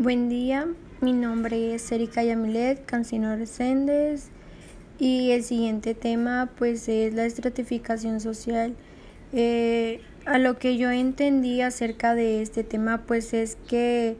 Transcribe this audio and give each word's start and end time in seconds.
Buen 0.00 0.28
día, 0.28 0.68
mi 1.00 1.12
nombre 1.12 1.74
es 1.74 1.90
Erika 1.90 2.22
Yamilet 2.22 2.86
Cancino 2.86 3.34
Reséndez 3.34 4.28
y 4.96 5.32
el 5.32 5.42
siguiente 5.42 5.92
tema 5.92 6.50
pues 6.56 6.88
es 6.88 7.14
la 7.14 7.24
estratificación 7.24 8.20
social. 8.20 8.76
Eh, 9.32 10.00
a 10.24 10.38
lo 10.38 10.56
que 10.56 10.76
yo 10.76 10.92
entendí 10.92 11.62
acerca 11.62 12.14
de 12.14 12.42
este 12.42 12.62
tema 12.62 13.06
pues 13.08 13.34
es 13.34 13.58
que 13.66 14.16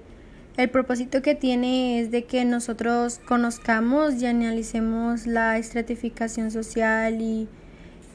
el 0.56 0.68
propósito 0.68 1.22
que 1.22 1.36
tiene 1.36 2.00
es 2.00 2.10
de 2.10 2.24
que 2.24 2.44
nosotros 2.44 3.20
conozcamos 3.20 4.20
y 4.20 4.26
analicemos 4.26 5.28
la 5.28 5.58
estratificación 5.58 6.50
social 6.50 7.22
y, 7.22 7.46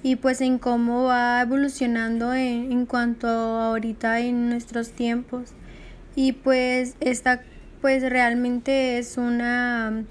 y 0.03 0.17
pues 0.17 0.41
en 0.41 0.59
cómo 0.59 1.05
va 1.05 1.41
evolucionando 1.41 2.33
en, 2.33 2.73
en 2.73 2.85
cuanto 2.85 3.29
ahorita 3.29 4.19
en 4.19 4.49
nuestros 4.49 4.89
tiempos 4.89 5.53
y 6.15 6.33
pues 6.33 6.95
esta 6.99 7.41
pues 7.81 8.01
realmente 8.03 8.97
es 8.97 9.17
una, 9.17 10.05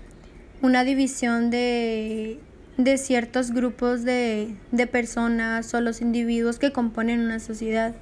una 0.61 0.85
división 0.85 1.51
de, 1.51 2.39
de 2.77 2.99
ciertos 2.99 3.53
grupos 3.53 4.05
de, 4.05 4.55
de 4.73 4.87
personas 4.87 5.73
o 5.73 5.81
los 5.81 6.03
individuos 6.03 6.59
que 6.59 6.71
componen 6.71 7.21
una 7.21 7.41
sociedad. 7.41 7.95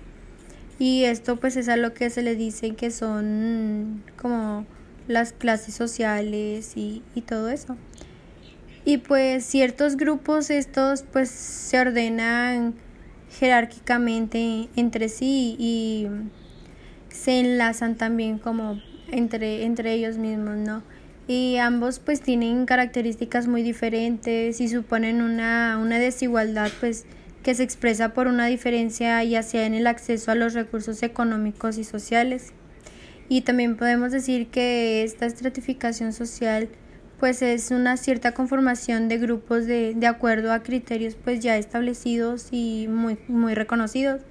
Y 0.81 1.05
esto 1.05 1.37
pues 1.37 1.57
es 1.57 1.69
a 1.69 1.77
lo 1.77 1.95
que 1.95 2.11
se 2.11 2.23
le 2.23 2.35
dice 2.35 2.75
que 2.75 2.91
son 2.91 4.03
como 4.21 4.67
las 5.07 5.33
clases 5.33 5.75
sociales 5.75 6.73
y, 6.75 7.03
y 7.15 7.21
todo 7.21 7.49
eso. 7.49 7.77
Y 8.85 8.99
pues 8.99 9.45
ciertos 9.45 9.97
grupos 9.97 10.51
estos 10.51 11.03
pues 11.03 11.31
se 11.31 11.79
ordenan 11.79 12.75
jerárquicamente 13.39 14.69
entre 14.75 15.09
sí 15.09 15.55
y 15.59 16.09
se 17.11 17.41
enlazan 17.41 17.97
también 17.97 18.39
como 18.39 18.81
entre, 19.11 19.65
entre 19.65 19.93
ellos 19.93 20.17
mismos, 20.17 20.57
¿no? 20.57 20.83
Y 21.27 21.59
ambos 21.59 21.99
pues 22.01 22.21
tienen 22.21 22.67
características 22.67 23.47
muy 23.47 23.63
diferentes 23.63 24.61
y 24.61 24.69
suponen 24.69 25.23
una, 25.23 25.79
una 25.81 25.99
desigualdad 25.99 26.71
pues 26.81 27.05
que 27.43 27.55
se 27.55 27.63
expresa 27.63 28.13
por 28.15 28.27
una 28.27 28.47
diferencia 28.47 29.23
ya 29.25 29.43
sea 29.43 29.65
en 29.65 29.75
el 29.75 29.87
acceso 29.87 30.31
a 30.31 30.35
los 30.35 30.55
recursos 30.55 31.03
económicos 31.03 31.79
y 31.79 31.85
sociales. 31.85 32.53
Y 33.29 33.43
también 33.43 33.77
podemos 33.77 34.11
decir 34.11 34.49
que 34.49 35.05
esta 35.05 35.27
estratificación 35.27 36.13
social 36.13 36.69
pues 37.21 37.43
es 37.43 37.71
una 37.71 37.97
cierta 37.97 38.33
conformación 38.33 39.09
de 39.09 39.19
grupos 39.19 39.67
de, 39.67 39.95
de 39.95 40.07
acuerdo 40.07 40.53
a 40.53 40.63
criterios 40.63 41.17
pues 41.23 41.41
ya 41.41 41.57
establecidos 41.57 42.49
y 42.51 42.89
muy, 42.89 43.19
muy 43.29 43.55
reconocidos. 43.55 44.23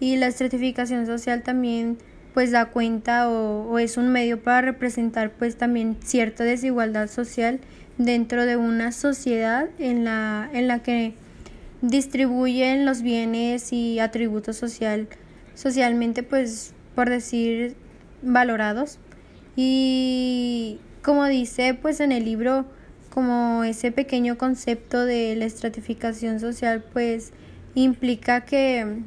Y 0.00 0.16
la 0.16 0.26
estratificación 0.26 1.06
social 1.06 1.42
también 1.42 1.96
pues 2.34 2.50
da 2.50 2.66
cuenta 2.66 3.30
o, 3.30 3.78
es 3.78 3.96
un 3.96 4.08
medio 4.08 4.42
para 4.42 4.60
representar 4.60 5.30
pues 5.30 5.56
también 5.56 5.96
cierta 6.04 6.42
desigualdad 6.42 7.08
social 7.08 7.60
dentro 7.96 8.44
de 8.44 8.56
una 8.56 8.90
sociedad 8.90 9.68
en 9.78 10.04
la, 10.04 10.50
en 10.52 10.66
la 10.66 10.82
que 10.82 11.14
distribuyen 11.80 12.84
los 12.84 13.02
bienes 13.02 13.72
y 13.72 14.00
atributos 14.00 14.56
social, 14.56 15.06
socialmente 15.54 16.24
pues 16.24 16.74
por 16.96 17.08
decir 17.08 17.76
valorados. 18.20 18.98
Y 19.54 20.80
como 21.02 21.26
dice 21.26 21.74
pues 21.74 22.00
en 22.00 22.10
el 22.10 22.24
libro 22.24 22.66
como 23.10 23.62
ese 23.62 23.92
pequeño 23.92 24.36
concepto 24.36 25.04
de 25.04 25.36
la 25.36 25.44
estratificación 25.44 26.40
social 26.40 26.84
pues 26.92 27.32
implica 27.76 28.40
que, 28.40 29.02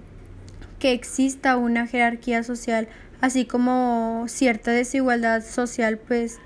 que 0.79 0.93
exista 0.93 1.57
una 1.57 1.87
jerarquía 1.87 2.43
social 2.43 2.87
así 3.21 3.45
como 3.45 4.25
cierta 4.27 4.71
desigualdad 4.71 5.43
social, 5.43 5.97
pues 5.97 6.39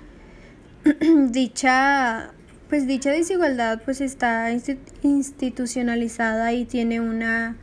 dicha 1.30 2.32
pues 2.68 2.86
dicha 2.86 3.10
desigualdad 3.10 3.82
pues 3.84 4.00
está 4.00 4.48
institucionalizada 5.02 6.54
y 6.54 6.64
tiene 6.64 7.00
una 7.00 7.58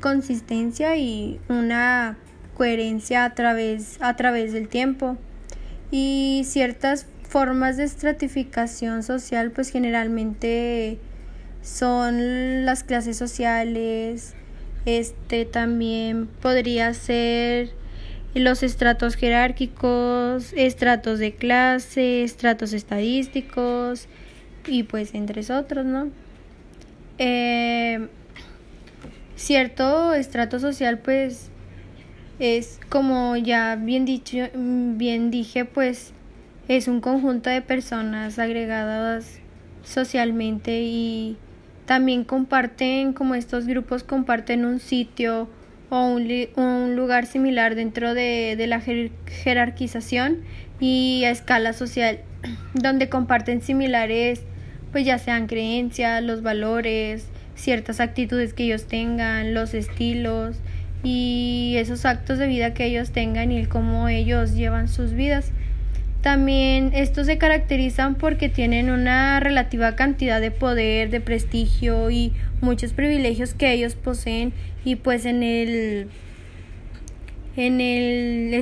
consistencia 0.00 0.96
y 0.96 1.40
una 1.50 2.16
coherencia 2.54 3.26
a 3.26 3.34
través 3.34 3.98
a 4.00 4.16
través 4.16 4.52
del 4.54 4.68
tiempo. 4.68 5.18
Y 5.90 6.42
ciertas 6.46 7.06
formas 7.28 7.76
de 7.76 7.84
estratificación 7.84 9.02
social 9.02 9.50
pues 9.50 9.68
generalmente 9.68 10.98
son 11.60 12.64
las 12.64 12.82
clases 12.82 13.18
sociales. 13.18 14.34
Este 14.86 15.44
también 15.44 16.28
podría 16.40 16.94
ser 16.94 17.83
los 18.34 18.62
estratos 18.62 19.14
jerárquicos, 19.14 20.52
estratos 20.54 21.18
de 21.18 21.34
clase, 21.34 22.24
estratos 22.24 22.72
estadísticos 22.72 24.08
y 24.66 24.82
pues 24.82 25.14
entre 25.14 25.40
otros, 25.52 25.84
¿no? 25.84 26.08
Eh, 27.18 28.08
cierto 29.36 30.14
estrato 30.14 30.58
social 30.58 30.98
pues 30.98 31.50
es 32.38 32.80
como 32.88 33.36
ya 33.36 33.76
bien 33.76 34.04
dicho 34.04 34.38
bien 34.54 35.30
dije 35.30 35.64
pues 35.64 36.12
es 36.66 36.88
un 36.88 37.00
conjunto 37.00 37.50
de 37.50 37.62
personas 37.62 38.38
agregadas 38.38 39.38
socialmente 39.84 40.80
y 40.82 41.36
también 41.86 42.24
comparten 42.24 43.12
como 43.12 43.34
estos 43.34 43.66
grupos 43.66 44.02
comparten 44.02 44.64
un 44.64 44.80
sitio 44.80 45.48
o 45.90 46.06
un, 46.06 46.96
lugar 46.96 47.26
similar 47.26 47.74
dentro 47.74 48.14
de, 48.14 48.54
de 48.56 48.66
la 48.66 48.80
jerarquización 48.80 50.38
y 50.80 51.24
a 51.24 51.30
escala 51.30 51.72
social, 51.72 52.20
donde 52.74 53.08
comparten 53.08 53.62
similares, 53.62 54.42
pues 54.92 55.04
ya 55.04 55.18
sean 55.18 55.46
creencias, 55.46 56.22
los 56.22 56.42
valores, 56.42 57.26
ciertas 57.54 58.00
actitudes 58.00 58.54
que 58.54 58.64
ellos 58.64 58.86
tengan, 58.86 59.54
los 59.54 59.74
estilos 59.74 60.56
y 61.02 61.74
esos 61.76 62.04
actos 62.04 62.38
de 62.38 62.46
vida 62.46 62.74
que 62.74 62.86
ellos 62.86 63.10
tengan 63.10 63.52
y 63.52 63.66
cómo 63.66 64.08
ellos 64.08 64.54
llevan 64.54 64.88
sus 64.88 65.12
vidas. 65.12 65.52
También 66.24 66.92
estos 66.94 67.26
se 67.26 67.36
caracterizan 67.36 68.14
porque 68.14 68.48
tienen 68.48 68.88
una 68.88 69.40
relativa 69.40 69.94
cantidad 69.94 70.40
de 70.40 70.50
poder, 70.50 71.10
de 71.10 71.20
prestigio 71.20 72.10
y 72.10 72.32
muchos 72.62 72.94
privilegios 72.94 73.52
que 73.52 73.70
ellos 73.74 73.94
poseen 73.94 74.54
y 74.86 74.96
pues 74.96 75.26
en 75.26 75.42
el 75.42 76.08
en 77.58 77.82
el 77.82 78.54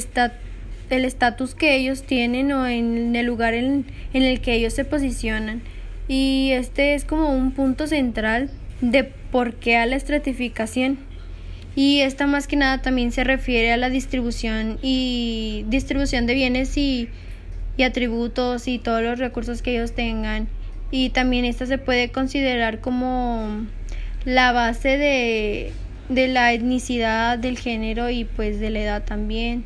el 0.90 1.04
estatus 1.04 1.54
que 1.54 1.76
ellos 1.76 2.02
tienen 2.02 2.50
o 2.50 2.66
en 2.66 3.14
el 3.14 3.26
lugar 3.26 3.54
en, 3.54 3.86
en 4.12 4.24
el 4.24 4.40
que 4.40 4.54
ellos 4.54 4.72
se 4.72 4.84
posicionan. 4.84 5.62
Y 6.08 6.50
este 6.50 6.94
es 6.94 7.04
como 7.04 7.32
un 7.32 7.52
punto 7.52 7.86
central 7.86 8.50
de 8.80 9.04
por 9.04 9.54
qué 9.54 9.76
a 9.76 9.86
la 9.86 9.94
estratificación. 9.94 10.98
Y 11.76 12.00
esta 12.00 12.26
más 12.26 12.48
que 12.48 12.56
nada 12.56 12.82
también 12.82 13.12
se 13.12 13.22
refiere 13.22 13.72
a 13.72 13.76
la 13.76 13.88
distribución 13.88 14.80
y 14.82 15.64
distribución 15.68 16.26
de 16.26 16.34
bienes 16.34 16.76
y 16.76 17.08
y 17.76 17.84
atributos 17.84 18.68
y 18.68 18.78
todos 18.78 19.02
los 19.02 19.18
recursos 19.18 19.62
que 19.62 19.74
ellos 19.74 19.92
tengan. 19.92 20.48
Y 20.90 21.10
también 21.10 21.44
esta 21.44 21.66
se 21.66 21.78
puede 21.78 22.10
considerar 22.10 22.80
como 22.80 23.66
la 24.24 24.52
base 24.52 24.98
de, 24.98 25.72
de 26.08 26.28
la 26.28 26.52
etnicidad, 26.52 27.38
del 27.38 27.58
género 27.58 28.10
y 28.10 28.24
pues 28.24 28.60
de 28.60 28.70
la 28.70 28.80
edad 28.80 29.04
también. 29.04 29.64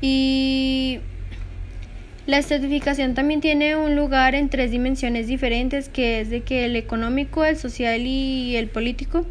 Y 0.00 0.98
la 2.26 2.38
estratificación 2.38 3.14
también 3.14 3.40
tiene 3.40 3.76
un 3.76 3.96
lugar 3.96 4.34
en 4.34 4.48
tres 4.48 4.70
dimensiones 4.70 5.26
diferentes, 5.26 5.88
que 5.88 6.20
es 6.20 6.30
de 6.30 6.40
que 6.40 6.64
el 6.64 6.74
económico, 6.74 7.44
el 7.44 7.56
social 7.56 8.00
y 8.00 8.56
el 8.56 8.68
político, 8.68 9.24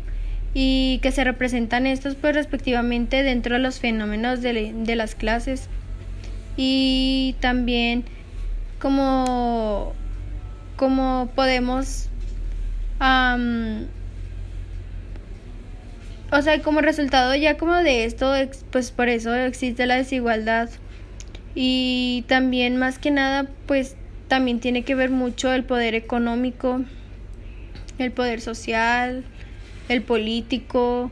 y 0.53 0.99
que 1.01 1.11
se 1.11 1.23
representan 1.23 1.87
estos 1.87 2.15
pues 2.15 2.35
respectivamente 2.35 3.23
dentro 3.23 3.55
de 3.55 3.61
los 3.61 3.79
fenómenos 3.79 4.41
de, 4.41 4.73
de 4.73 4.95
las 4.95 5.15
clases 5.15 5.69
y 6.57 7.35
también 7.39 8.05
como, 8.79 9.93
como 10.75 11.29
podemos 11.35 12.09
o 16.31 16.41
sea 16.41 16.61
como 16.63 16.81
resultado 16.81 17.35
ya 17.35 17.57
como 17.57 17.75
de 17.75 18.05
esto 18.05 18.33
pues 18.71 18.91
por 18.91 19.09
eso 19.09 19.33
existe 19.35 19.85
la 19.85 19.95
desigualdad. 19.95 20.69
Y 21.55 22.23
también 22.27 22.77
más 22.77 22.97
que 22.97 23.11
nada 23.11 23.47
pues 23.67 23.95
también 24.27 24.59
tiene 24.59 24.83
que 24.83 24.95
ver 24.95 25.11
mucho 25.11 25.53
el 25.53 25.63
poder 25.63 25.93
económico 25.93 26.81
el 27.99 28.11
poder 28.11 28.41
social 28.41 29.23
el 29.89 30.01
político 30.01 31.11